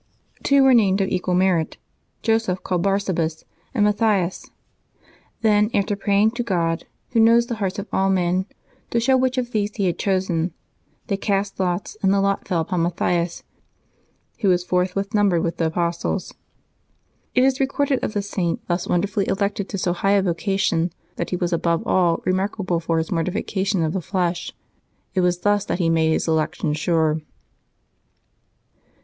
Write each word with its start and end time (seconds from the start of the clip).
Two 0.41 0.63
were 0.63 0.73
named 0.73 0.99
of 0.99 1.09
equal 1.09 1.35
merit, 1.35 1.77
Joseph 2.23 2.63
called 2.63 2.81
Barsabas, 2.81 3.43
and 3.71 3.85
Matthias. 3.85 4.49
Then, 5.41 5.69
after 5.75 5.95
praying 5.95 6.31
to 6.31 6.41
God, 6.43 6.87
Who 7.11 7.19
knows 7.19 7.45
the 7.45 7.57
hearts 7.61 7.77
of 7.77 7.85
all 7.93 8.09
men, 8.09 8.47
to 8.89 8.99
show 8.99 9.15
which 9.15 9.37
of 9.37 9.51
these 9.51 9.75
He 9.75 9.85
had 9.85 9.99
chosen, 9.99 10.53
they 11.05 11.17
cast 11.17 11.59
lots, 11.59 11.97
and 12.01 12.11
the 12.11 12.19
lot 12.19 12.47
fell 12.47 12.61
upon 12.61 12.81
Matthias, 12.81 13.43
who 14.39 14.49
was 14.49 14.63
forthwith 14.63 15.13
numbered 15.13 15.43
with 15.43 15.57
the 15.57 15.67
apostles. 15.67 16.33
It 17.35 17.43
is 17.43 17.59
recorded 17.59 18.03
of 18.03 18.13
the 18.13 18.23
Saint, 18.23 18.67
thus 18.67 18.87
wonderfully 18.87 19.25
SQ 19.25 19.29
LIVES 19.29 19.31
OF 19.33 19.37
THE 19.37 19.45
SAINTS 19.45 19.53
[Februaby 19.53 19.55
25 19.55 19.57
elected 19.61 19.69
to 19.69 19.77
so 19.77 19.93
high 19.93 20.11
a 20.13 20.21
vocation, 20.23 20.91
that 21.17 21.29
he 21.29 21.35
was 21.35 21.53
above 21.53 21.85
all 21.85 22.23
remark 22.25 22.55
able 22.59 22.79
for 22.79 22.97
his 22.97 23.11
mortification 23.11 23.83
of 23.83 23.93
the 23.93 24.01
flesh. 24.01 24.51
It 25.13 25.21
was 25.21 25.41
thus 25.41 25.63
that 25.65 25.77
he 25.77 25.91
made 25.91 26.09
his 26.11 26.27
election 26.27 26.73
sure. 26.73 27.21